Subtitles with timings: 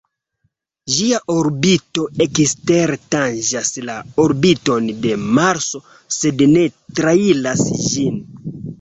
[0.93, 5.85] Ĝia orbito ekstere tanĝas la orbiton de Marso
[6.19, 6.69] sed ne
[7.03, 8.23] trairas ĝin.